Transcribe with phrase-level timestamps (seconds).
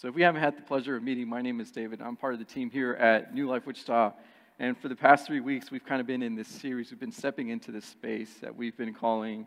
[0.00, 2.00] So, if we haven't had the pleasure of meeting, my name is David.
[2.00, 4.12] I'm part of the team here at New Life Wichita.
[4.60, 6.92] And for the past three weeks, we've kind of been in this series.
[6.92, 9.44] We've been stepping into this space that we've been calling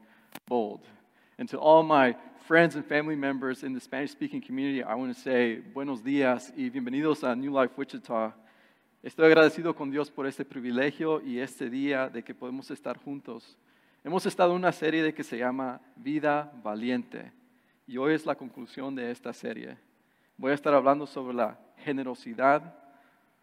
[0.49, 0.81] bold.
[1.37, 2.17] And to all my
[2.47, 6.51] friends and family members in the Spanish speaking community, I want to say buenos días
[6.57, 8.33] y bienvenidos a New Life Wichita.
[9.01, 13.57] Estoy agradecido con Dios por este privilegio y este día de que podemos estar juntos.
[14.03, 17.31] Hemos estado en una serie de que se llama Vida Valiente.
[17.87, 19.77] Y hoy es la conclusión de esta serie.
[20.41, 21.55] Voy a estar hablando sobre la
[21.85, 22.73] generosidad,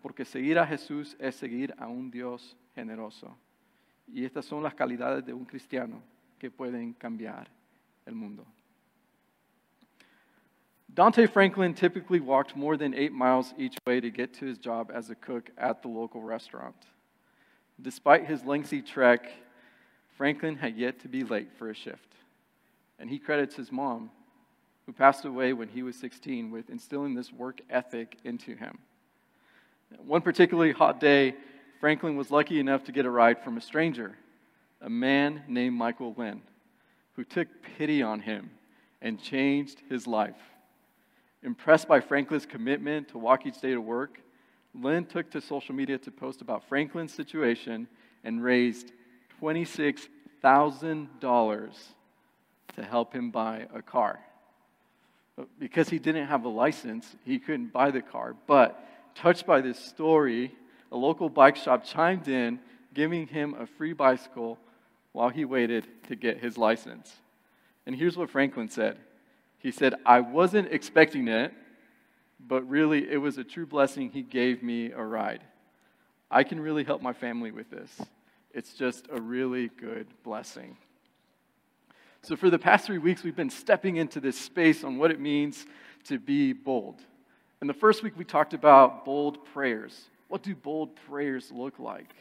[0.03, 3.39] porque seguir a Jesús es seguir a un Dios generoso.
[4.09, 6.03] Y estas son las calidades de un cristiano
[6.41, 7.47] que pueden cambiar
[8.05, 8.45] el mundo.
[10.89, 14.91] Dante Franklin typically walked more than eight miles each way to get to his job
[14.93, 16.89] as a cook at the local restaurant.
[17.81, 19.31] Despite his lengthy trek,
[20.17, 22.17] Franklin had yet to be late for a shift.
[22.99, 24.11] And he credits his mom
[24.89, 28.79] who passed away when he was 16, with instilling this work ethic into him.
[29.99, 31.35] One particularly hot day,
[31.79, 34.17] Franklin was lucky enough to get a ride from a stranger,
[34.81, 36.41] a man named Michael Lynn,
[37.17, 38.49] who took pity on him
[39.03, 40.41] and changed his life.
[41.43, 44.23] Impressed by Franklin's commitment to walk each day to work,
[44.75, 47.89] Lynn took to social media to post about Franklin's situation
[48.25, 48.93] and raised
[49.43, 51.73] $26,000
[52.75, 54.21] to help him buy a car
[55.59, 58.35] because he didn't have a license, he couldn't buy the car.
[58.47, 60.55] But touched by this story,
[60.91, 62.61] a local bike shop chimed in,
[62.95, 64.59] giving him a free bicycle
[65.13, 67.13] while he waited to get his license.
[67.87, 68.99] And here's what Franklin said
[69.59, 71.53] He said, I wasn't expecting it,
[72.41, 75.43] but really it was a true blessing he gave me a ride.
[76.31, 78.01] I can really help my family with this.
[78.53, 80.77] It's just a really good blessing.
[82.23, 85.21] So, for the past three weeks, we've been stepping into this space on what it
[85.21, 85.67] means
[86.05, 87.01] to be bold.
[87.61, 90.09] And the first week, we talked about bold prayers.
[90.29, 92.15] What do bold prayers look like?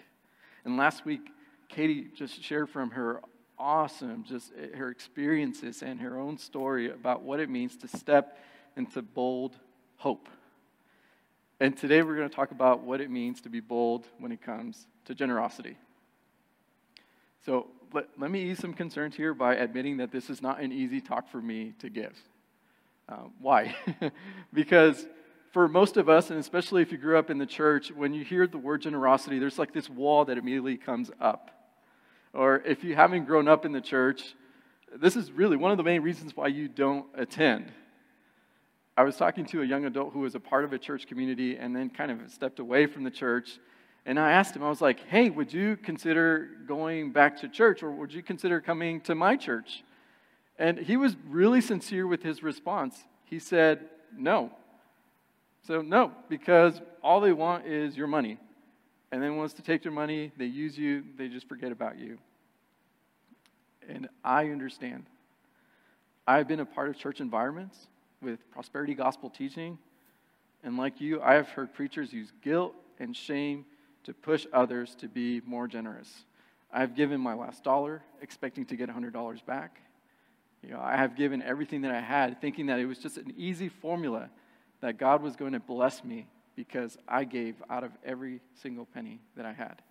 [0.65, 1.21] And last week,
[1.67, 3.21] Katie just shared from her
[3.57, 8.37] awesome, just eh, her experiences and her own story about what it means to step
[8.75, 9.57] into bold
[9.97, 10.29] hope.
[11.59, 14.41] And today, we're going to talk about what it means to be bold when it
[14.41, 15.75] comes to generosity.
[17.45, 20.71] So, let, let me ease some concerns here by admitting that this is not an
[20.71, 22.15] easy talk for me to give.
[23.09, 23.75] Uh, why?
[24.53, 25.05] because
[25.51, 28.23] for most of us, and especially if you grew up in the church, when you
[28.23, 31.51] hear the word generosity, there's like this wall that immediately comes up.
[32.33, 34.35] Or if you haven't grown up in the church,
[34.95, 37.71] this is really one of the main reasons why you don't attend.
[38.95, 41.57] I was talking to a young adult who was a part of a church community
[41.57, 43.59] and then kind of stepped away from the church
[44.07, 47.83] and I asked him, I was like, hey, would you consider going back to church
[47.83, 49.83] or would you consider coming to my church?
[50.57, 53.03] And he was really sincere with his response.
[53.25, 54.51] He said, no.
[55.67, 58.37] So, no, because all they want is your money.
[59.11, 62.17] And then once to take your money, they use you, they just forget about you.
[63.89, 65.03] And I understand.
[66.25, 67.87] I've been a part of church environments
[68.21, 69.77] with prosperity gospel teaching.
[70.63, 73.65] And like you, I have heard preachers use guilt and shame
[74.07, 76.23] to push others to be more generous.
[76.71, 79.81] I've given my last dollar, expecting to get $100 back.
[80.63, 83.33] You know, I have given everything that I had, thinking that it was just an
[83.35, 84.29] easy formula
[84.79, 86.25] that God was going to bless me
[86.55, 89.81] because I gave out of every single penny that I had.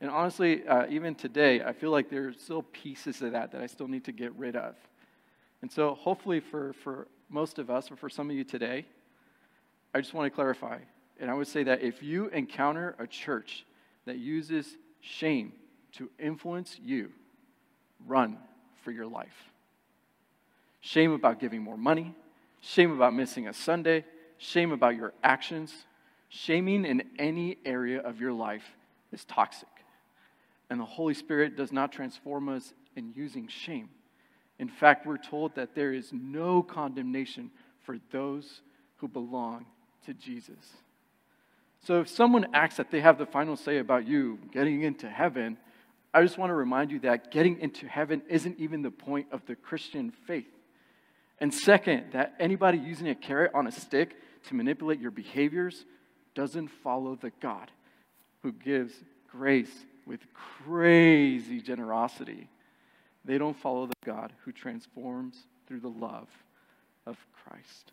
[0.00, 3.68] And honestly, uh, even today, I feel like there's still pieces of that that I
[3.68, 4.74] still need to get rid of.
[5.62, 8.84] And so, hopefully, for, for most of us, or for some of you today,
[9.94, 10.78] I just want to clarify
[11.20, 13.64] and I would say that if you encounter a church
[14.04, 15.52] that uses shame
[15.92, 17.10] to influence you,
[18.06, 18.38] run
[18.82, 19.50] for your life.
[20.80, 22.14] Shame about giving more money,
[22.60, 24.04] shame about missing a Sunday,
[24.38, 25.72] shame about your actions.
[26.28, 28.64] Shaming in any area of your life
[29.12, 29.68] is toxic.
[30.68, 33.88] And the Holy Spirit does not transform us in using shame.
[34.58, 37.52] In fact, we're told that there is no condemnation
[37.84, 38.62] for those
[38.96, 39.66] who belong
[40.06, 40.72] to Jesus.
[41.84, 45.58] So if someone acts that they have the final say about you getting into heaven,
[46.14, 49.44] I just want to remind you that getting into heaven isn't even the point of
[49.46, 50.48] the Christian faith.
[51.38, 54.16] And second, that anybody using a carrot on a stick
[54.48, 55.84] to manipulate your behaviors
[56.34, 57.70] doesn't follow the God
[58.42, 58.94] who gives
[59.30, 62.48] grace with crazy generosity.
[63.26, 65.36] They don't follow the God who transforms
[65.66, 66.28] through the love
[67.04, 67.92] of Christ.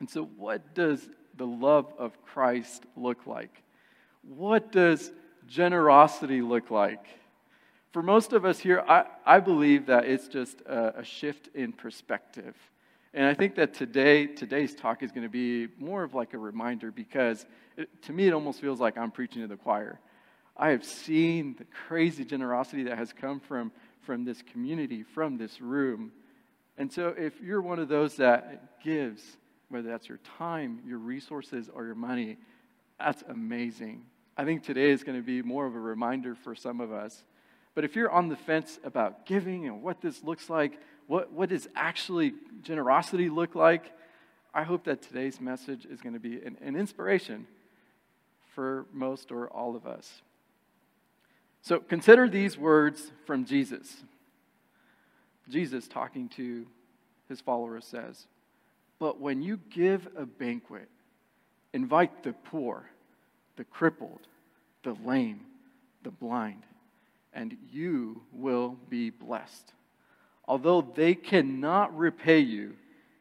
[0.00, 3.62] And so, what does the love of Christ look like?
[4.22, 5.10] What does
[5.48, 7.06] generosity look like?
[7.92, 11.72] For most of us here, I, I believe that it's just a, a shift in
[11.72, 12.56] perspective.
[13.14, 16.38] And I think that today, today's talk is going to be more of like a
[16.38, 17.44] reminder because
[17.76, 20.00] it, to me, it almost feels like I'm preaching to the choir.
[20.56, 25.60] I have seen the crazy generosity that has come from, from this community, from this
[25.60, 26.12] room.
[26.78, 29.22] And so if you're one of those that gives,
[29.72, 32.36] whether that's your time, your resources, or your money,
[32.98, 34.04] that's amazing.
[34.36, 37.24] I think today is going to be more of a reminder for some of us.
[37.74, 41.48] But if you're on the fence about giving and what this looks like, what, what
[41.48, 43.92] does actually generosity look like,
[44.54, 47.46] I hope that today's message is going to be an, an inspiration
[48.54, 50.22] for most or all of us.
[51.62, 54.02] So consider these words from Jesus.
[55.48, 56.66] Jesus, talking to
[57.28, 58.26] his followers, says,
[59.02, 60.88] But when you give a banquet,
[61.72, 62.88] invite the poor,
[63.56, 64.28] the crippled,
[64.84, 65.40] the lame,
[66.04, 66.62] the blind,
[67.34, 69.72] and you will be blessed.
[70.46, 72.74] Although they cannot repay you,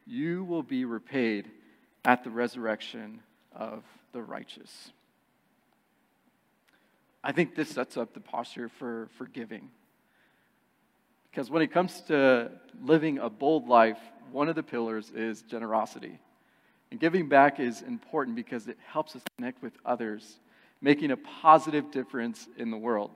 [0.06, 1.50] you will be repaid
[2.06, 3.20] at the resurrection
[3.56, 4.92] of the righteous.
[7.24, 9.72] I think this sets up the posture for, for giving.
[11.32, 12.52] Because when it comes to
[12.84, 13.98] living a bold life,
[14.32, 16.20] one of the pillars is generosity.
[16.92, 20.40] And giving back is important because it helps us connect with others,
[20.82, 23.12] making a positive difference in the world.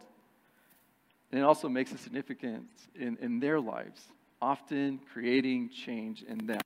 [1.31, 4.01] And it also makes a significance in, in their lives,
[4.41, 6.61] often creating change in them.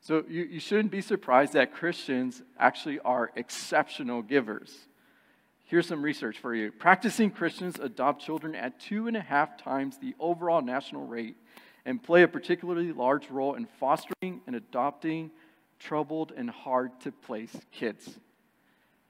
[0.00, 4.76] So you, you shouldn't be surprised that Christians actually are exceptional givers.
[5.64, 6.70] Here's some research for you.
[6.70, 11.36] Practicing Christians adopt children at two and a half times the overall national rate
[11.86, 15.30] and play a particularly large role in fostering and adopting
[15.78, 18.18] troubled and hard to place kids.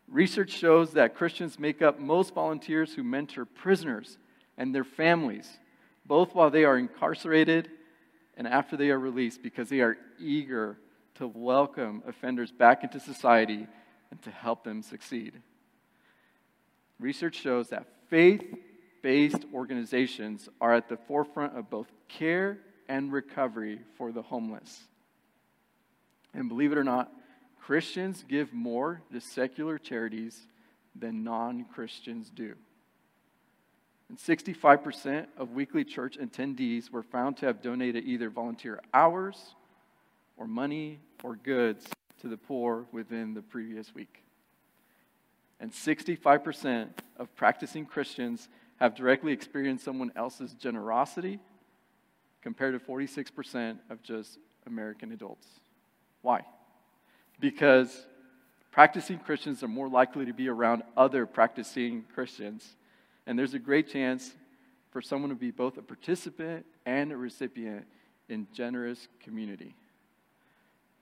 [0.08, 4.18] Research shows that Christians make up most volunteers who mentor prisoners
[4.56, 5.58] and their families,
[6.06, 7.70] both while they are incarcerated
[8.36, 10.76] and after they are released, because they are eager
[11.14, 13.66] to welcome offenders back into society
[14.10, 15.40] and to help them succeed.
[16.98, 18.42] Research shows that faith
[19.04, 22.56] based organizations are at the forefront of both care
[22.88, 24.80] and recovery for the homeless.
[26.32, 27.12] And believe it or not,
[27.60, 30.46] Christians give more to secular charities
[30.96, 32.54] than non Christians do.
[34.08, 39.54] And 65% of weekly church attendees were found to have donated either volunteer hours
[40.38, 41.86] or money or goods
[42.22, 44.22] to the poor within the previous week.
[45.60, 48.48] And 65% of practicing Christians
[48.80, 51.38] have directly experienced someone else's generosity
[52.42, 55.46] compared to 46% of just American adults.
[56.22, 56.44] Why?
[57.40, 58.06] Because
[58.70, 62.76] practicing Christians are more likely to be around other practicing Christians.
[63.26, 64.34] And there's a great chance
[64.90, 67.86] for someone to be both a participant and a recipient
[68.28, 69.74] in generous community.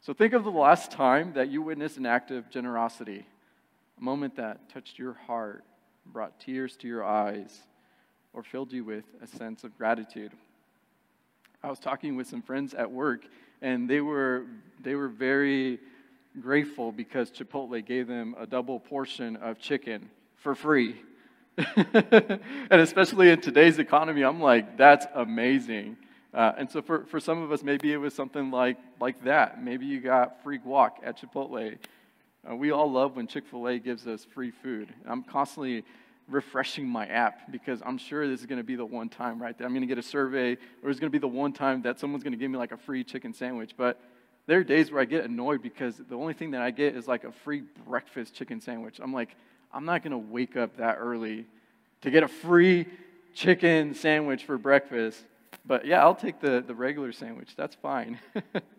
[0.01, 3.25] So think of the last time that you witnessed an act of generosity,
[3.99, 5.65] a moment that touched your heart,
[6.07, 7.61] brought tears to your eyes,
[8.33, 10.33] or filled you with a sense of gratitude.
[11.63, 13.25] I was talking with some friends at work,
[13.61, 14.47] and they were,
[14.81, 15.79] they were very
[16.41, 20.97] grateful because Chipotle gave them a double portion of chicken for free.
[21.77, 22.41] and
[22.71, 25.97] especially in today's economy, I'm like, that's amazing.
[26.33, 29.63] Uh, and so for, for some of us, maybe it was something like, like that.
[29.63, 31.77] Maybe you got free guac at Chipotle.
[32.49, 34.93] Uh, we all love when Chick fil A gives us free food.
[35.07, 35.85] I'm constantly
[36.29, 39.55] refreshing my app because I'm sure this is going to be the one time, right?
[39.61, 42.01] I'm going to get a survey, or it's going to be the one time that
[42.01, 43.75] someone's going to give me like a free chicken sandwich.
[43.77, 44.01] But
[44.47, 47.07] there are days where I get annoyed because the only thing that I get is
[47.07, 48.99] like a free breakfast chicken sandwich.
[49.01, 49.37] I'm like,
[49.73, 51.47] I'm not going to wake up that early
[52.01, 52.87] to get a free
[53.35, 55.23] chicken sandwich for breakfast.
[55.65, 57.55] But yeah, I'll take the, the regular sandwich.
[57.57, 58.19] That's fine.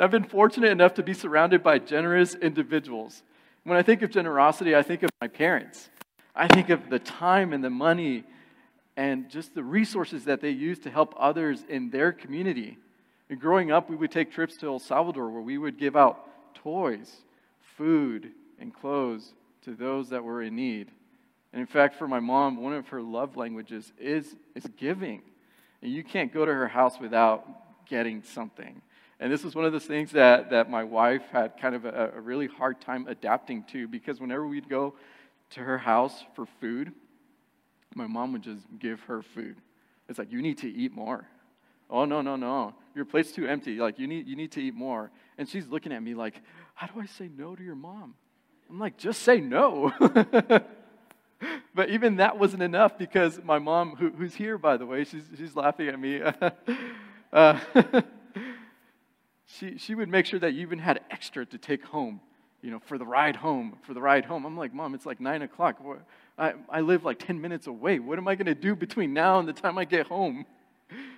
[0.00, 3.22] I've been fortunate enough to be surrounded by generous individuals.
[3.64, 5.90] When I think of generosity, I think of my parents.
[6.34, 8.24] I think of the time and the money
[8.96, 12.78] and just the resources that they use to help others in their community.
[13.28, 16.54] And growing up, we would take trips to El Salvador where we would give out
[16.54, 17.16] toys,
[17.76, 20.90] food, and clothes to those that were in need.
[21.52, 25.20] And in fact, for my mom, one of her love languages is, is giving.
[25.82, 28.80] And you can't go to her house without getting something.
[29.20, 32.12] And this was one of those things that, that my wife had kind of a,
[32.16, 34.94] a really hard time adapting to because whenever we'd go
[35.50, 36.92] to her house for food,
[37.94, 39.56] my mom would just give her food.
[40.08, 41.28] It's like, you need to eat more.
[41.90, 42.74] Oh, no, no, no.
[42.94, 43.76] Your plate's too empty.
[43.76, 45.10] Like, you need, you need to eat more.
[45.36, 46.40] And she's looking at me like,
[46.74, 48.14] how do I say no to your mom?
[48.70, 49.92] I'm like, just say no.
[51.74, 55.24] but even that wasn't enough because my mom, who, who's here, by the way, she's,
[55.36, 56.22] she's laughing at me.
[57.32, 57.58] uh,
[59.58, 62.20] she, she would make sure that you even had extra to take home,
[62.62, 64.44] you know, for the ride home, for the ride home.
[64.44, 65.80] I'm like, Mom, it's like 9 o'clock.
[66.38, 67.98] I, I live like 10 minutes away.
[67.98, 70.46] What am I going to do between now and the time I get home?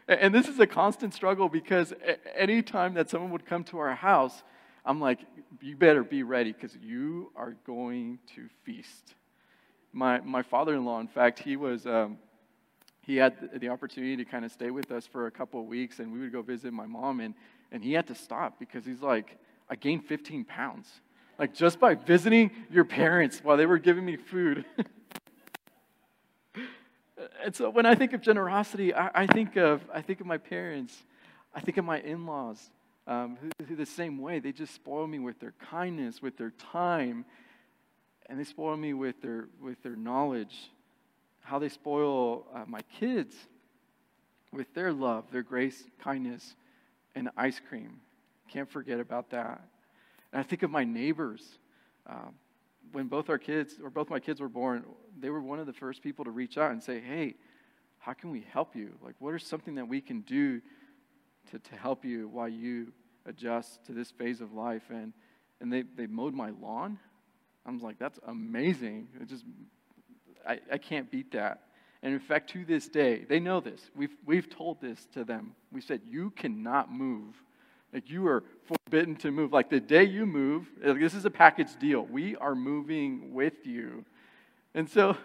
[0.08, 1.94] And this is a constant struggle because
[2.36, 4.42] anytime that someone would come to our house,
[4.84, 5.20] I'm like,
[5.60, 9.14] you better be ready because you are going to feast.
[9.92, 11.86] My, my father in law, in fact, he was.
[11.86, 12.18] Um,
[13.02, 15.98] he had the opportunity to kind of stay with us for a couple of weeks,
[15.98, 17.34] and we would go visit my mom, and,
[17.72, 19.36] and he had to stop because he's like,
[19.68, 20.88] I gained 15 pounds.
[21.38, 24.64] Like, just by visiting your parents while they were giving me food.
[27.44, 30.38] and so when I think of generosity, I, I, think, of, I think of my
[30.38, 30.96] parents,
[31.52, 32.70] I think of my in laws,
[33.08, 34.38] um, who, who the same way.
[34.38, 37.24] They just spoil me with their kindness, with their time,
[38.26, 40.70] and they spoil me with their, with their knowledge.
[41.42, 43.34] How they spoil uh, my kids
[44.52, 46.56] with their love, their grace, kindness,
[47.14, 48.00] and ice cream.
[48.48, 49.62] Can't forget about that.
[50.32, 51.42] And I think of my neighbors.
[52.06, 52.30] Uh,
[52.92, 54.84] when both our kids, or both my kids were born,
[55.18, 57.34] they were one of the first people to reach out and say, hey,
[57.98, 58.92] how can we help you?
[59.02, 60.60] Like, what is something that we can do
[61.50, 62.92] to, to help you while you
[63.26, 64.82] adjust to this phase of life.
[64.90, 65.12] And,
[65.60, 66.98] and they, they mowed my lawn.
[67.64, 69.08] I was like, that's amazing.
[69.20, 69.44] It just,
[70.46, 71.62] I, I can't beat that.
[72.02, 73.80] And in fact, to this day, they know this.
[73.94, 75.54] We've, we've told this to them.
[75.70, 77.34] We said, you cannot move.
[77.92, 79.52] Like, you are forbidden to move.
[79.52, 82.02] Like, the day you move, like, this is a package deal.
[82.02, 84.04] We are moving with you.
[84.74, 85.16] And so,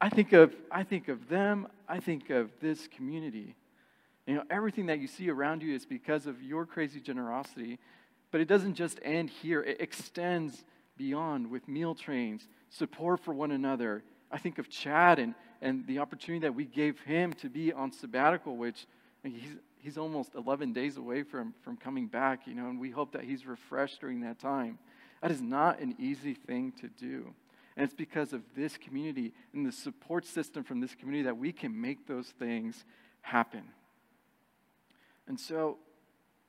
[0.00, 1.68] I think of, I think of them.
[1.88, 3.54] I think of this community.
[4.26, 7.78] You know, everything that you see around you is because of your crazy generosity.
[8.30, 10.64] But it doesn't just end here, it extends
[10.96, 14.02] beyond with meal trains, support for one another.
[14.32, 17.92] I think of Chad and, and the opportunity that we gave him to be on
[17.92, 18.86] sabbatical, which
[19.22, 23.12] he's, he's almost 11 days away from, from coming back, you know, and we hope
[23.12, 24.78] that he's refreshed during that time.
[25.20, 27.34] That is not an easy thing to do.
[27.76, 31.52] And it's because of this community and the support system from this community that we
[31.52, 32.84] can make those things
[33.20, 33.62] happen.
[35.28, 35.78] And so,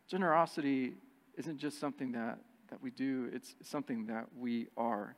[0.08, 0.96] generosity
[1.38, 5.16] isn't just something that, that we do, it's something that we are.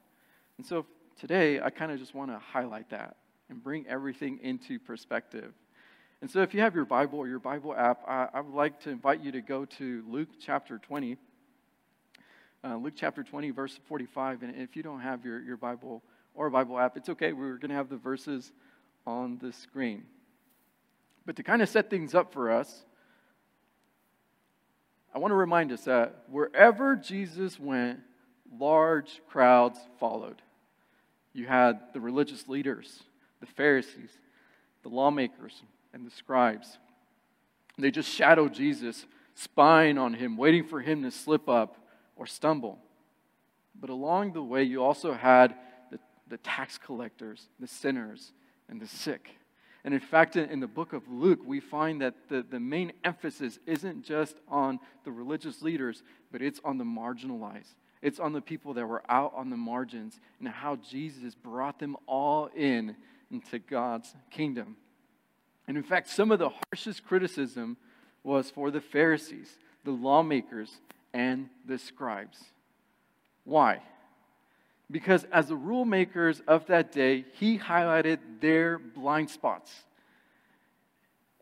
[0.57, 0.85] And so,
[1.19, 3.17] today, I kind of just want to highlight that
[3.49, 5.53] and bring everything into perspective.
[6.21, 8.79] And so, if you have your Bible or your Bible app, I, I would like
[8.81, 11.17] to invite you to go to Luke chapter 20.
[12.63, 14.41] Uh, Luke chapter 20, verse 45.
[14.43, 16.01] And if you don't have your, your Bible
[16.33, 17.31] or Bible app, it's okay.
[17.31, 18.51] We're going to have the verses
[19.05, 20.05] on the screen.
[21.25, 22.85] But to kind of set things up for us,
[25.13, 27.99] I want to remind us that wherever Jesus went,
[28.59, 30.41] large crowds followed.
[31.35, 33.03] You had the religious leaders,
[33.41, 34.09] the Pharisees,
[34.83, 35.61] the lawmakers,
[35.93, 36.77] and the scribes.
[37.77, 41.75] They just shadowed Jesus, spying on him, waiting for him to slip up
[42.15, 42.79] or stumble.
[43.77, 45.55] But along the way, you also had
[45.91, 45.99] the,
[46.29, 48.31] the tax collectors, the sinners,
[48.69, 49.29] and the sick.
[49.83, 52.93] And in fact, in, in the book of Luke, we find that the, the main
[53.03, 56.01] emphasis isn't just on the religious leaders,
[56.31, 57.75] but it's on the marginalized.
[58.01, 61.97] It's on the people that were out on the margins and how Jesus brought them
[62.07, 62.95] all in
[63.31, 64.77] into God's kingdom.
[65.67, 67.77] And in fact, some of the harshest criticism
[68.23, 70.71] was for the Pharisees, the lawmakers,
[71.13, 72.37] and the scribes.
[73.43, 73.81] Why?
[74.91, 79.71] Because as the rule makers of that day, he highlighted their blind spots.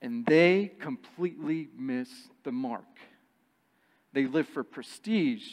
[0.02, 2.86] And they completely missed the mark.
[4.14, 5.46] They lived for prestige,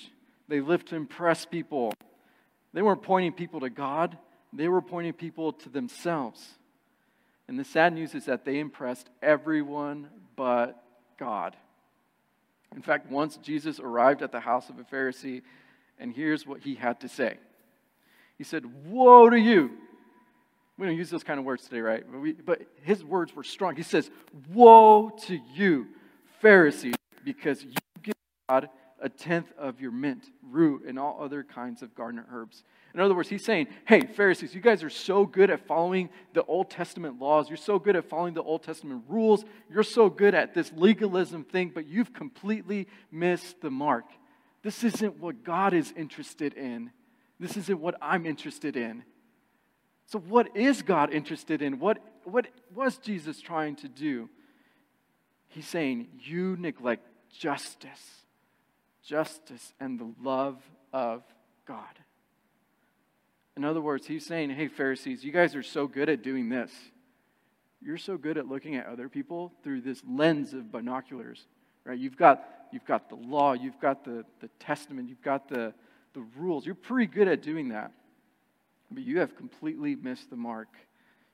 [0.50, 1.94] they lived to impress people.
[2.74, 4.18] They weren't pointing people to God,
[4.52, 6.44] they were pointing people to themselves.
[7.48, 10.80] And the sad news is that they impressed everyone but
[11.18, 11.56] God.
[12.74, 15.42] In fact, once Jesus arrived at the house of a Pharisee,
[15.98, 17.38] and here's what he had to say.
[18.38, 19.70] He said, Woe to you.
[20.78, 22.04] We don't use those kind of words today, right?
[22.10, 23.76] But, we, but his words were strong.
[23.76, 24.10] He says,
[24.52, 25.88] Woe to you,
[26.40, 28.14] Pharisees, because you give
[28.48, 28.68] God
[29.00, 32.64] a tenth of your mint, rue, and all other kinds of garden herbs.
[32.94, 36.44] In other words, he's saying, Hey, Pharisees, you guys are so good at following the
[36.44, 37.48] Old Testament laws.
[37.48, 39.44] You're so good at following the Old Testament rules.
[39.70, 44.06] You're so good at this legalism thing, but you've completely missed the mark.
[44.62, 46.90] This isn't what God is interested in.
[47.38, 49.04] This isn't what I'm interested in.
[50.06, 51.78] So, what is God interested in?
[51.78, 54.28] What, what was Jesus trying to do?
[55.48, 58.19] He's saying, You neglect justice,
[59.04, 60.58] justice, and the love
[60.92, 61.22] of
[61.66, 61.98] God.
[63.56, 66.70] In other words, he's saying, Hey, Pharisees, you guys are so good at doing this.
[67.82, 71.46] You're so good at looking at other people through this lens of binoculars,
[71.84, 71.98] right?
[71.98, 75.74] You've got you've got the law, you've got the, the testament, you've got the,
[76.14, 76.66] the rules.
[76.66, 77.92] You're pretty good at doing that.
[78.90, 80.68] But you have completely missed the mark.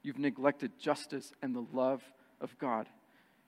[0.02, 2.02] You've neglected justice and the love
[2.40, 2.88] of God.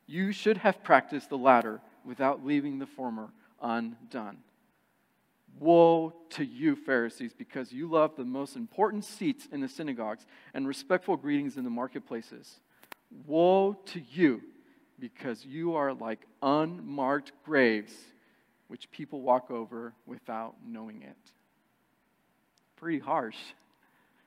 [0.06, 3.28] You should have practiced the latter without leaving the former
[3.62, 4.38] undone.
[5.58, 10.24] Woe to you, Pharisees, because you love the most important seats in the synagogues
[10.54, 12.60] and respectful greetings in the marketplaces.
[13.26, 14.42] Woe to you,
[15.00, 17.92] because you are like unmarked graves,
[18.68, 21.16] which people walk over without knowing it.
[22.76, 23.36] Pretty harsh,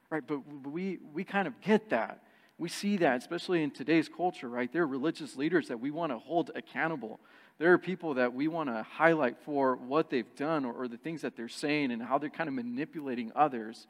[0.09, 0.23] right?
[0.25, 2.23] But we, we kind of get that.
[2.61, 4.71] We see that, especially in today's culture, right?
[4.71, 7.19] There are religious leaders that we want to hold accountable.
[7.57, 10.97] There are people that we want to highlight for what they've done or, or the
[10.97, 13.87] things that they're saying and how they're kind of manipulating others.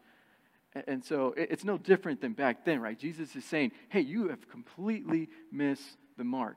[0.88, 2.98] And, so it, it's no different than back then, right?
[2.98, 6.56] Jesus is saying, hey, you have completely missed the mark.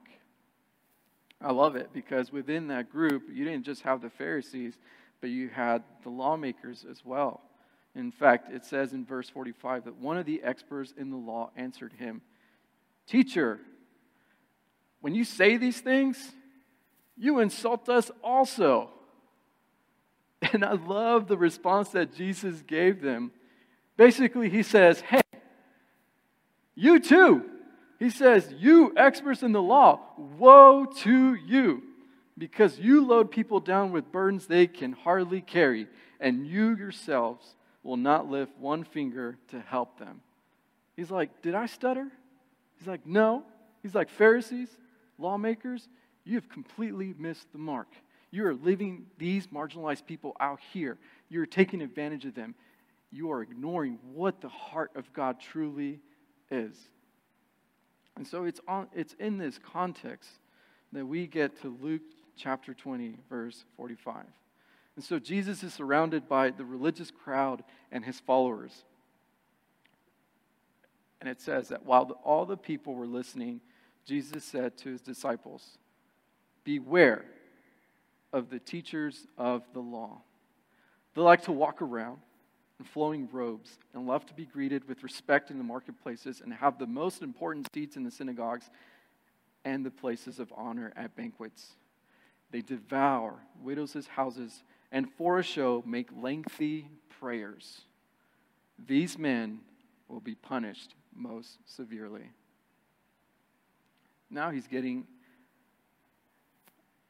[1.40, 4.74] I love it because within that group, you didn't just have the Pharisees,
[5.20, 7.42] but you had the lawmakers as well.
[7.94, 11.50] In fact, it says in verse 45 that one of the experts in the law
[11.56, 12.22] answered him,
[13.06, 13.60] Teacher,
[15.00, 16.32] when you say these things,
[17.16, 18.90] you insult us also.
[20.52, 23.32] And I love the response that Jesus gave them.
[23.96, 25.22] Basically, he says, Hey,
[26.74, 27.44] you too.
[27.98, 31.82] He says, You experts in the law, woe to you,
[32.36, 35.86] because you load people down with burdens they can hardly carry,
[36.20, 40.20] and you yourselves will not lift one finger to help them.
[40.96, 42.08] He's like, Did I stutter?
[42.78, 43.44] He's like, No.
[43.82, 44.70] He's like, Pharisees,
[45.18, 45.88] lawmakers,
[46.24, 47.88] you have completely missed the mark.
[48.30, 50.98] You are leaving these marginalized people out here.
[51.28, 52.54] You're taking advantage of them.
[53.12, 56.00] You are ignoring what the heart of God truly
[56.50, 56.74] is.
[58.16, 60.30] And so it's, on, it's in this context
[60.92, 62.02] that we get to Luke
[62.36, 64.24] chapter 20, verse 45.
[64.96, 68.84] And so Jesus is surrounded by the religious crowd and his followers.
[71.20, 73.60] And it says that while all the people were listening,
[74.04, 75.78] Jesus said to his disciples,
[76.64, 77.24] Beware
[78.32, 80.20] of the teachers of the law.
[81.14, 82.18] They like to walk around
[82.78, 86.78] in flowing robes and love to be greeted with respect in the marketplaces and have
[86.78, 88.68] the most important seats in the synagogues
[89.64, 91.76] and the places of honor at banquets.
[92.50, 94.62] They devour widows' houses
[94.94, 97.80] and for a show make lengthy prayers.
[98.86, 99.58] These men
[100.06, 102.30] will be punished most severely.
[104.30, 105.08] Now he's getting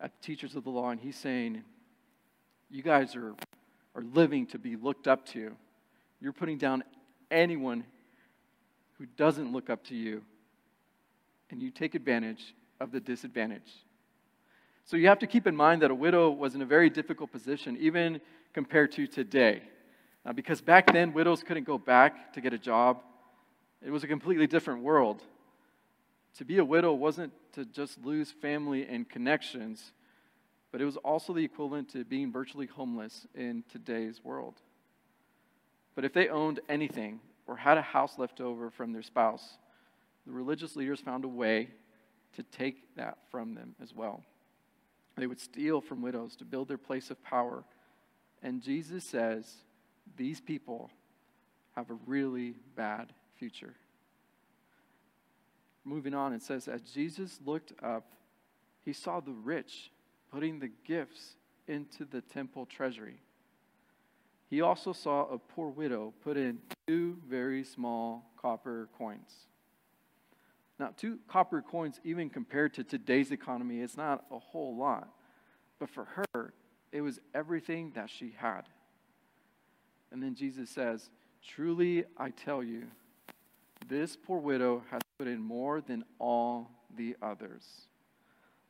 [0.01, 1.62] at the teachers of the law and he's saying,
[2.70, 3.35] You guys are,
[3.94, 5.55] are living to be looked up to.
[6.23, 6.85] You're putting down
[7.31, 7.85] anyone
[8.97, 10.23] who doesn't look up to you,
[11.51, 13.84] and you take advantage of the disadvantaged.
[14.87, 17.33] So you have to keep in mind that a widow was in a very difficult
[17.33, 18.20] position, even
[18.53, 19.62] compared to today.
[20.27, 23.01] Uh, because back then, widows couldn't go back to get a job.
[23.85, 25.23] It was a completely different world.
[26.38, 29.92] To be a widow wasn't to just lose family and connections,
[30.70, 34.61] but it was also the equivalent to being virtually homeless in today's world.
[35.94, 39.59] But if they owned anything or had a house left over from their spouse,
[40.27, 41.68] the religious leaders found a way
[42.35, 44.25] to take that from them as well.
[45.16, 47.64] They would steal from widows to build their place of power.
[48.42, 49.53] And Jesus says
[50.16, 50.90] these people
[51.77, 53.74] have a really bad future.
[55.85, 58.12] Moving on, it says, as Jesus looked up,
[58.85, 59.90] he saw the rich
[60.33, 61.37] putting the gifts
[61.68, 63.20] into the temple treasury.
[64.50, 69.46] He also saw a poor widow put in two very small copper coins.
[70.79, 75.09] Now, two copper coins, even compared to today's economy, it's not a whole lot.
[75.79, 76.53] But for her,
[76.93, 78.63] it was everything that she had.
[80.11, 81.11] And then Jesus says,
[81.47, 82.85] Truly I tell you,
[83.89, 87.65] this poor widow has put in more than all the others.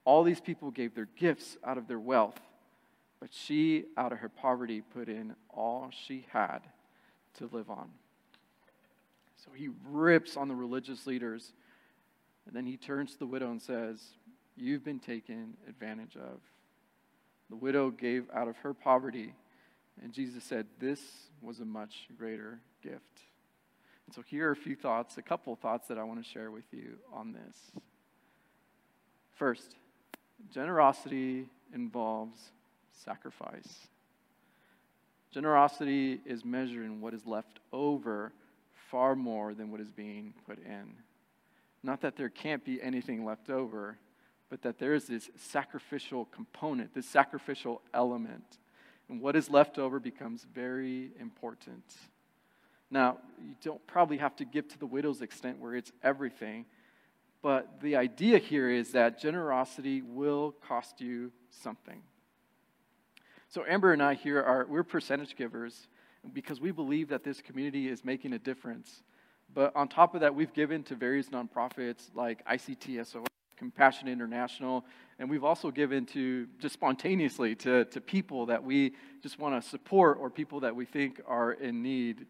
[0.04, 2.38] All these people gave their gifts out of their wealth,
[3.20, 6.60] but she, out of her poverty, put in all she had
[7.38, 7.90] to live on.
[9.36, 11.52] So he rips on the religious leaders
[12.46, 14.02] and then he turns to the widow and says,
[14.56, 16.40] You've been taken advantage of.
[17.50, 19.34] The widow gave out of her poverty,
[20.02, 21.00] and Jesus said, This
[21.42, 23.20] was a much greater gift.
[24.06, 26.28] And so here are a few thoughts, a couple of thoughts that I want to
[26.28, 27.82] share with you on this.
[29.34, 29.76] First,
[30.52, 32.38] generosity involves
[32.92, 33.88] sacrifice.
[35.32, 38.32] Generosity is measuring what is left over
[38.90, 40.94] far more than what is being put in.
[41.84, 43.98] Not that there can't be anything left over,
[44.48, 48.58] but that there is this sacrificial component, this sacrificial element.
[49.10, 51.84] And what is left over becomes very important.
[52.90, 56.64] Now, you don't probably have to give to the widow's extent where it's everything,
[57.42, 62.00] but the idea here is that generosity will cost you something.
[63.48, 65.86] So Amber and I here are we're percentage givers
[66.32, 69.02] because we believe that this community is making a difference.
[69.54, 73.24] But on top of that, we've given to various nonprofits like ICTSO,
[73.56, 74.84] Compassion International,
[75.20, 79.68] and we've also given to just spontaneously to, to people that we just want to
[79.68, 82.26] support or people that we think are in need.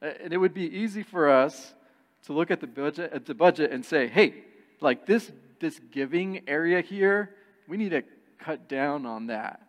[0.00, 1.74] And it would be easy for us
[2.24, 4.44] to look at the budget, at the budget and say, hey,
[4.80, 7.34] like this, this giving area here,
[7.68, 8.02] we need to
[8.38, 9.60] cut down on that.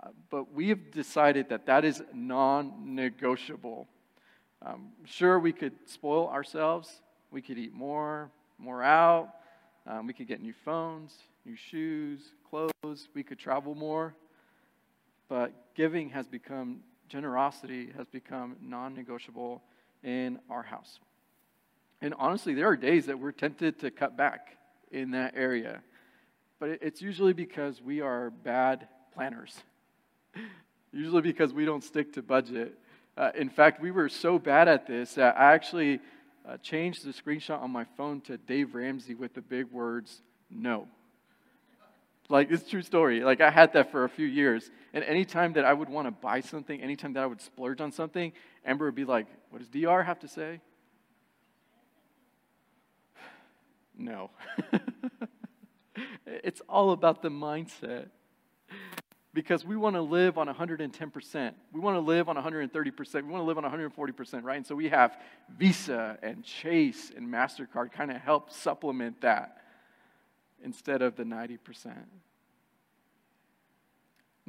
[0.00, 3.88] Uh, but we have decided that that is non negotiable.
[4.64, 7.00] Um, sure, we could spoil ourselves.
[7.30, 9.34] We could eat more, more out.
[9.86, 13.08] Um, we could get new phones, new shoes, clothes.
[13.14, 14.14] We could travel more.
[15.28, 19.62] But giving has become, generosity has become non negotiable
[20.02, 20.98] in our house.
[22.00, 24.56] And honestly, there are days that we're tempted to cut back
[24.90, 25.82] in that area.
[26.58, 29.56] But it's usually because we are bad planners,
[30.92, 32.78] usually because we don't stick to budget.
[33.18, 35.98] Uh, in fact, we were so bad at this that I actually
[36.48, 40.86] uh, changed the screenshot on my phone to Dave Ramsey with the big words, no.
[42.28, 43.24] Like, it's true story.
[43.24, 44.70] Like, I had that for a few years.
[44.92, 47.90] And anytime that I would want to buy something, anytime that I would splurge on
[47.90, 48.32] something,
[48.64, 50.60] Amber would be like, what does DR have to say?
[54.00, 54.30] No.
[56.24, 58.10] it's all about the mindset
[59.38, 61.52] because we want to live on 110%.
[61.72, 63.14] We want to live on 130%.
[63.14, 64.56] We want to live on 140%, right?
[64.56, 65.16] And so we have
[65.56, 69.58] Visa and Chase and MasterCard kind of help supplement that
[70.64, 71.60] instead of the 90%.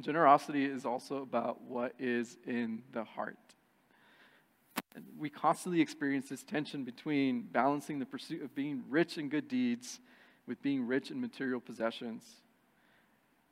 [0.00, 3.38] Generosity is also about what is in the heart.
[5.16, 10.00] We constantly experience this tension between balancing the pursuit of being rich in good deeds
[10.48, 12.24] with being rich in material possessions.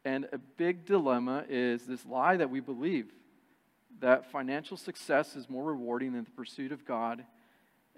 [0.08, 3.12] And a big dilemma is this lie that we believe
[4.00, 7.22] that financial success is more rewarding than the pursuit of God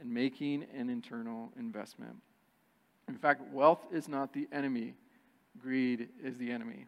[0.01, 2.17] and making an internal investment.
[3.07, 4.95] In fact, wealth is not the enemy,
[5.57, 6.85] greed is the enemy.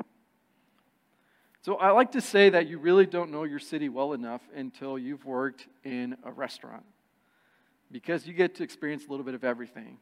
[1.60, 4.98] So I like to say that you really don't know your city well enough until
[4.98, 6.82] you've worked in a restaurant
[7.92, 9.98] because you get to experience a little bit of everything.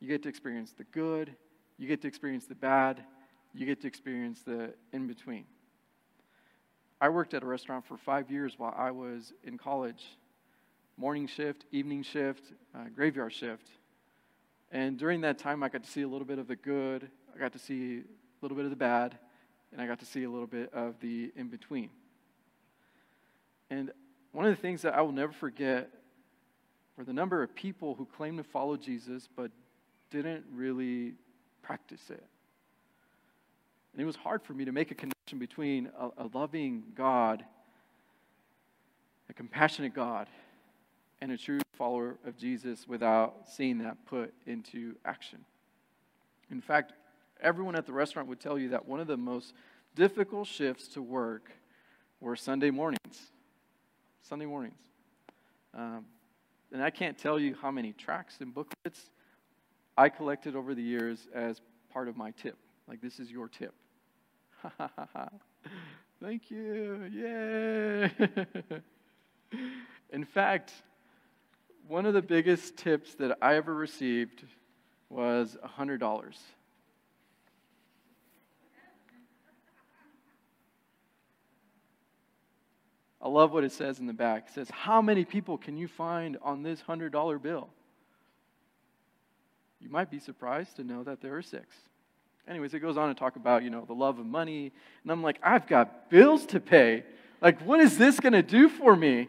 [0.00, 1.36] You get to experience the good,
[1.78, 3.04] you get to experience the bad,
[3.54, 5.44] you get to experience the in between.
[7.00, 10.04] I worked at a restaurant for five years while I was in college
[10.96, 12.42] morning shift, evening shift,
[12.74, 13.68] uh, graveyard shift.
[14.72, 17.38] And during that time, I got to see a little bit of the good, I
[17.38, 18.02] got to see a
[18.42, 19.16] little bit of the bad,
[19.72, 21.90] and I got to see a little bit of the in between.
[23.70, 23.92] And
[24.32, 25.88] one of the things that I will never forget
[26.96, 29.52] were the number of people who claimed to follow Jesus but
[30.10, 31.14] didn't really
[31.62, 32.24] practice it.
[33.92, 37.44] And it was hard for me to make a connection between a, a loving God,
[39.28, 40.28] a compassionate God,
[41.20, 45.44] and a true follower of Jesus without seeing that put into action.
[46.50, 46.92] In fact,
[47.40, 49.52] everyone at the restaurant would tell you that one of the most
[49.94, 51.50] difficult shifts to work
[52.20, 53.30] were Sunday mornings.
[54.22, 54.78] Sunday mornings.
[55.74, 56.04] Um,
[56.72, 59.10] and I can't tell you how many tracts and booklets
[59.96, 61.60] I collected over the years as
[61.92, 62.56] part of my tip.
[62.88, 63.74] Like, this is your tip.
[66.22, 67.04] Thank you.
[67.12, 68.10] Yay.
[70.10, 70.72] In fact,
[71.86, 74.44] one of the biggest tips that I ever received
[75.10, 76.34] was $100.
[83.20, 84.46] I love what it says in the back.
[84.48, 87.68] It says, How many people can you find on this $100 bill?
[89.80, 91.76] You might be surprised to know that there are six.
[92.48, 94.72] Anyways, it goes on to talk about, you know, the love of money.
[95.02, 97.04] And I'm like, I've got bills to pay.
[97.42, 99.28] Like, what is this going to do for me?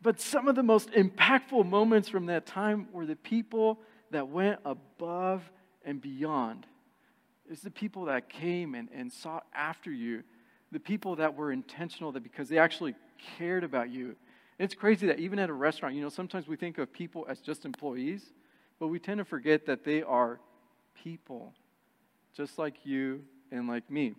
[0.00, 4.60] But some of the most impactful moments from that time were the people that went
[4.64, 5.42] above
[5.84, 6.66] and beyond.
[7.50, 10.22] It's the people that came and, and sought after you,
[10.70, 12.94] the people that were intentional that because they actually
[13.36, 14.16] cared about you.
[14.58, 17.26] And it's crazy that even at a restaurant, you know, sometimes we think of people
[17.28, 18.32] as just employees,
[18.78, 20.40] but we tend to forget that they are
[20.94, 21.52] people,
[22.34, 24.14] just like you and like me.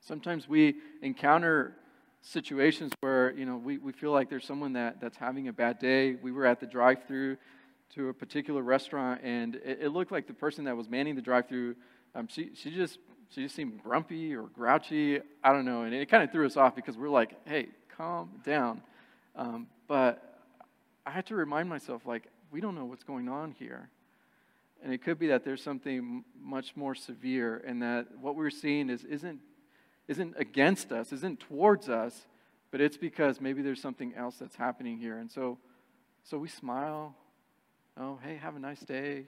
[0.00, 1.76] Sometimes we encounter
[2.22, 5.78] situations where, you know, we, we feel like there's someone that, that's having a bad
[5.78, 6.16] day.
[6.22, 7.36] We were at the drive through
[7.94, 11.22] to a particular restaurant, and it, it looked like the person that was manning the
[11.22, 11.74] drive-through,
[12.14, 12.98] um, she she just
[13.30, 15.20] she just seemed grumpy or grouchy.
[15.42, 18.30] I don't know, and it kind of threw us off because we're like, hey, calm
[18.44, 18.82] down.
[19.34, 20.38] Um, but
[21.04, 23.88] I had to remind myself, like, we don't know what's going on here.
[24.82, 28.88] And it could be that there's something much more severe, and that what we're seeing
[28.88, 29.40] is, isn't,
[30.08, 32.26] isn't against us, isn't towards us,
[32.70, 35.18] but it's because maybe there's something else that's happening here.
[35.18, 35.58] And so,
[36.22, 37.14] so we smile.
[37.98, 39.24] Oh, hey, have a nice day.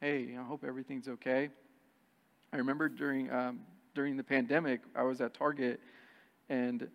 [0.00, 1.48] Hey, I hope everything's okay.
[2.52, 3.60] I remember during, um,
[3.94, 5.80] during the pandemic, I was at Target,
[6.48, 6.88] and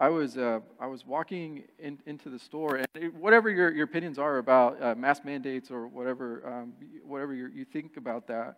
[0.00, 3.84] I was, uh, I was walking in, into the store, and it, whatever your, your
[3.84, 6.72] opinions are about uh, mask mandates or whatever, um,
[7.04, 8.56] whatever you think about that,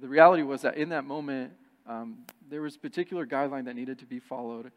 [0.00, 1.52] the reality was that in that moment,
[1.88, 4.70] um, there was a particular guideline that needed to be followed,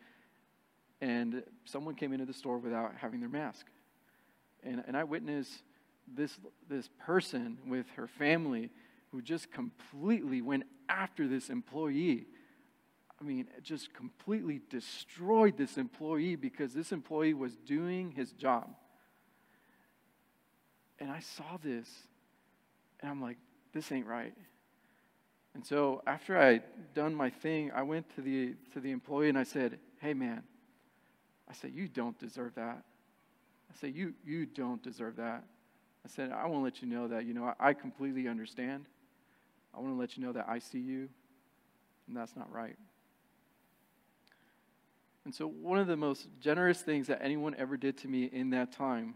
[1.01, 3.67] and someone came into the store without having their mask.
[4.63, 5.61] And, and I witnessed
[6.07, 8.71] this, this person with her family
[9.11, 12.25] who just completely went after this employee
[13.21, 18.73] I mean, just completely destroyed this employee because this employee was doing his job.
[20.99, 21.87] And I saw this,
[22.99, 23.37] and I'm like,
[23.73, 24.33] this ain't right.
[25.53, 26.61] And so after I
[26.95, 30.43] done my thing, I went to the to the employee and I said, "Hey man,
[31.49, 32.83] I said you don't deserve that.
[33.69, 35.43] I said you you don't deserve that.
[36.05, 38.85] I said I want to let you know that you know I, I completely understand.
[39.73, 41.09] I want to let you know that I see you,
[42.07, 42.77] and that's not right."
[45.23, 48.49] And so, one of the most generous things that anyone ever did to me in
[48.51, 49.15] that time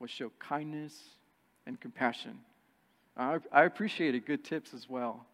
[0.00, 0.98] was show kindness
[1.66, 2.40] and compassion.
[3.16, 5.24] I, I appreciated good tips as well,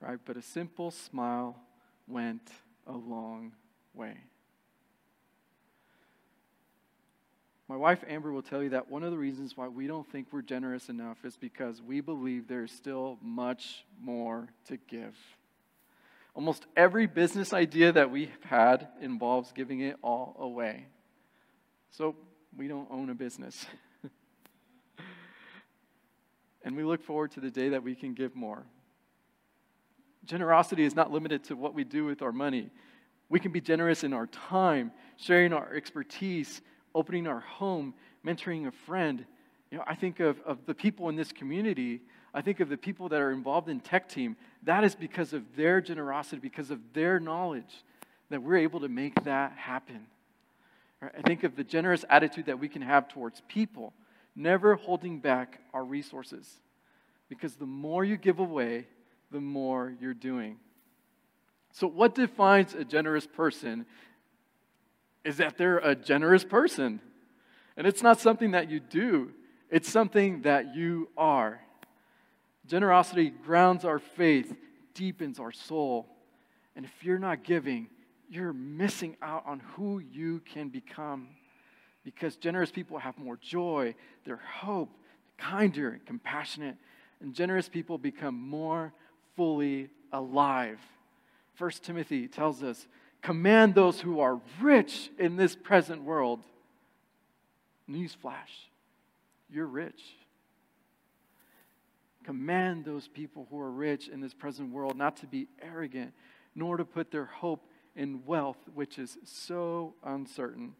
[0.00, 0.18] right?
[0.24, 1.56] But a simple smile
[2.06, 2.50] went
[2.86, 3.52] a long
[3.94, 4.16] way.
[7.68, 10.28] My wife Amber will tell you that one of the reasons why we don't think
[10.30, 15.16] we're generous enough is because we believe there's still much more to give.
[16.36, 20.86] Almost every business idea that we've had involves giving it all away.
[21.92, 22.14] So
[22.54, 23.64] we don't own a business.
[26.62, 28.66] and we look forward to the day that we can give more.
[30.26, 32.68] Generosity is not limited to what we do with our money.
[33.30, 36.60] We can be generous in our time, sharing our expertise,
[36.94, 39.24] opening our home, mentoring a friend.
[39.70, 42.02] You know, I think of, of the people in this community
[42.36, 44.36] I think of the people that are involved in tech team.
[44.64, 47.82] That is because of their generosity, because of their knowledge
[48.28, 50.06] that we're able to make that happen.
[51.00, 53.94] I think of the generous attitude that we can have towards people,
[54.34, 56.60] never holding back our resources.
[57.30, 58.86] Because the more you give away,
[59.30, 60.58] the more you're doing.
[61.72, 63.86] So, what defines a generous person
[65.24, 67.00] is that they're a generous person.
[67.78, 69.30] And it's not something that you do,
[69.70, 71.60] it's something that you are.
[72.66, 74.54] Generosity grounds our faith,
[74.94, 76.06] deepens our soul.
[76.74, 77.88] And if you're not giving,
[78.28, 81.28] you're missing out on who you can become.
[82.04, 84.90] Because generous people have more joy, their hope,
[85.38, 86.76] kinder, compassionate.
[87.20, 88.92] And generous people become more
[89.36, 90.80] fully alive.
[91.54, 92.86] First Timothy tells us,
[93.22, 96.40] command those who are rich in this present world.
[97.88, 98.66] Newsflash,
[99.48, 100.02] you're rich
[102.26, 106.12] command those people who are rich in this present world not to be arrogant,
[106.56, 110.74] nor to put their hope in wealth, which is so uncertain,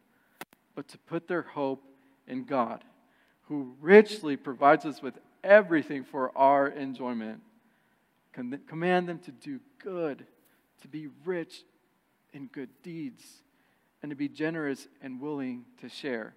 [0.75, 1.81] but to put their hope
[2.27, 2.83] in God,
[3.43, 7.41] who richly provides us with everything for our enjoyment.
[8.33, 10.25] Command them to do good,
[10.81, 11.63] to be rich
[12.33, 13.23] in good deeds,
[14.03, 16.35] and to be generous and willing to share.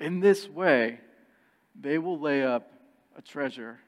[0.00, 0.98] In this way,
[1.80, 2.72] they will lay up
[3.16, 3.78] a treasure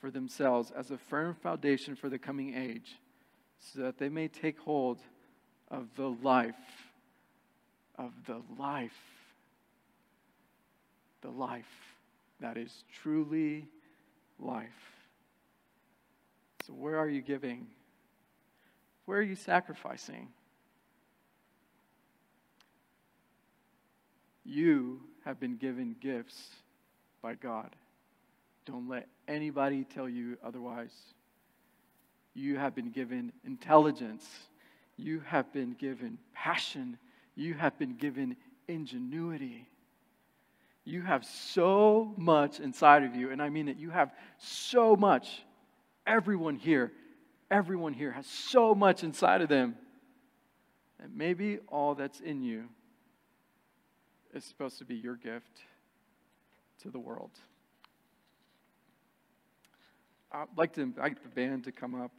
[0.00, 2.96] for themselves as a firm foundation for the coming age,
[3.58, 4.98] so that they may take hold
[5.70, 6.54] of the life,
[7.98, 8.96] of the life,
[11.20, 11.66] the life
[12.40, 13.66] that is truly
[14.38, 14.68] life.
[16.66, 17.66] So, where are you giving?
[19.04, 20.28] Where are you sacrificing?
[24.44, 26.48] You have been given gifts
[27.20, 27.76] by God.
[28.70, 30.94] Don't let anybody tell you otherwise.
[32.34, 34.24] You have been given intelligence.
[34.96, 36.96] You have been given passion.
[37.34, 38.36] You have been given
[38.68, 39.66] ingenuity.
[40.84, 43.76] You have so much inside of you, and I mean it.
[43.76, 45.42] You have so much.
[46.06, 46.92] Everyone here,
[47.50, 49.74] everyone here has so much inside of them
[51.02, 52.68] And maybe all that's in you
[54.32, 55.62] is supposed to be your gift
[56.82, 57.32] to the world.
[60.32, 62.12] I'd like to invite the band to come up.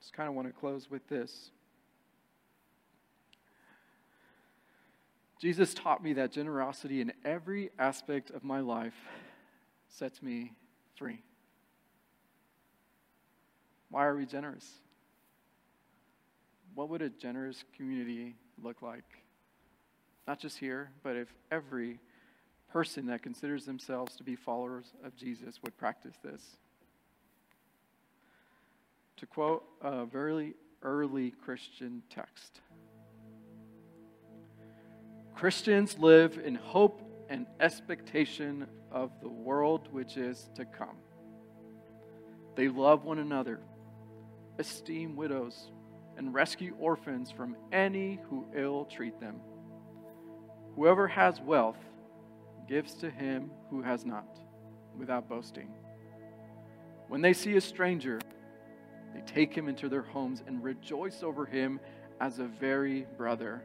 [0.00, 1.50] Just kind of want to close with this.
[5.40, 8.94] Jesus taught me that generosity in every aspect of my life
[9.88, 10.52] sets me
[10.96, 11.22] free.
[13.90, 14.68] Why are we generous?
[16.74, 19.04] What would a generous community look like?
[20.26, 22.00] Not just here, but if every
[22.72, 26.56] person that considers themselves to be followers of Jesus would practice this.
[29.18, 32.60] To quote a very early Christian text
[35.34, 40.96] Christians live in hope and expectation of the world which is to come.
[42.54, 43.60] They love one another,
[44.58, 45.72] esteem widows,
[46.16, 49.40] and rescue orphans from any who ill treat them.
[50.76, 51.78] Whoever has wealth
[52.68, 54.38] gives to him who has not,
[54.96, 55.70] without boasting.
[57.08, 58.20] When they see a stranger,
[59.18, 61.80] they take him into their homes and rejoice over him
[62.20, 63.62] as a very brother.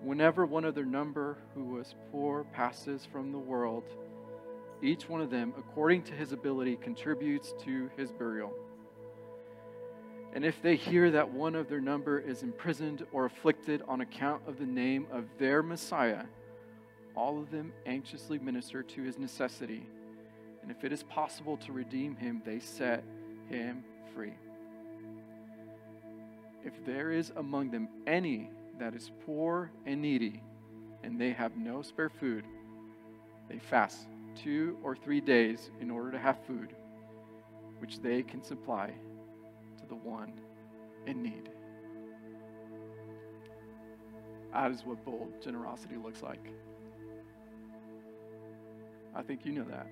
[0.00, 3.84] Whenever one of their number who was poor passes from the world,
[4.82, 8.52] each one of them, according to his ability, contributes to his burial.
[10.34, 14.42] And if they hear that one of their number is imprisoned or afflicted on account
[14.46, 16.24] of the name of their Messiah,
[17.14, 19.84] all of them anxiously minister to his necessity.
[20.62, 23.04] And if it is possible to redeem him, they set
[23.48, 24.34] him free.
[26.64, 30.42] If there is among them any that is poor and needy,
[31.02, 32.44] and they have no spare food,
[33.48, 36.74] they fast two or three days in order to have food,
[37.78, 38.92] which they can supply
[39.78, 40.32] to the one
[41.06, 41.50] in need.
[44.52, 46.46] That is what bold generosity looks like.
[49.14, 49.86] I think you know that.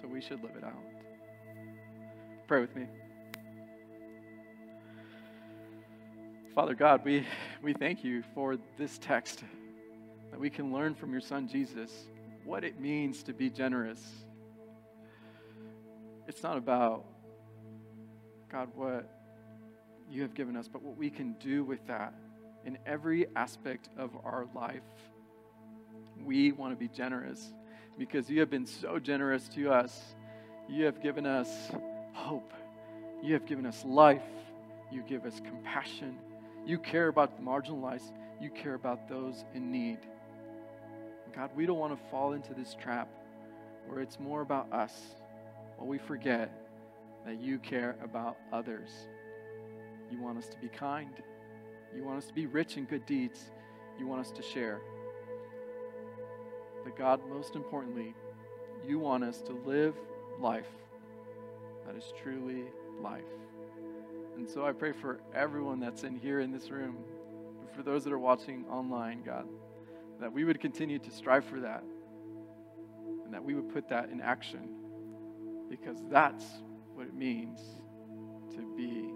[0.00, 0.93] So we should live it out.
[2.46, 2.86] Pray with me.
[6.54, 7.26] Father God, we,
[7.62, 9.42] we thank you for this text
[10.30, 11.90] that we can learn from your son Jesus
[12.44, 14.00] what it means to be generous.
[16.28, 17.06] It's not about
[18.52, 19.08] God, what
[20.10, 22.12] you have given us, but what we can do with that
[22.66, 24.82] in every aspect of our life.
[26.22, 27.54] We want to be generous
[27.98, 30.14] because you have been so generous to us.
[30.68, 31.48] You have given us
[32.14, 32.52] hope.
[33.22, 34.22] You have given us life.
[34.90, 36.16] You give us compassion.
[36.66, 38.12] You care about the marginalized.
[38.40, 39.98] You care about those in need.
[41.34, 43.08] God, we don't want to fall into this trap
[43.88, 44.92] where it's more about us
[45.76, 46.50] while we forget
[47.26, 48.90] that you care about others.
[50.10, 51.12] You want us to be kind.
[51.94, 53.50] You want us to be rich in good deeds.
[53.98, 54.80] You want us to share.
[56.84, 58.14] But God, most importantly,
[58.86, 59.94] you want us to live
[60.38, 60.68] life
[61.86, 62.64] that is truly
[63.00, 63.22] life.
[64.36, 66.96] And so I pray for everyone that's in here in this room,
[67.74, 69.46] for those that are watching online, God,
[70.20, 71.84] that we would continue to strive for that
[73.24, 74.68] and that we would put that in action
[75.68, 76.44] because that's
[76.94, 77.60] what it means
[78.54, 79.10] to be